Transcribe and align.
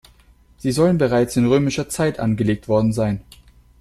Sie 0.57 0.71
sollen 0.71 0.97
bereits 0.97 1.37
in 1.37 1.45
römischer 1.45 1.87
Zeit 1.87 2.19
angelegt 2.19 2.67
worden 2.67 2.91
sein. 2.91 3.23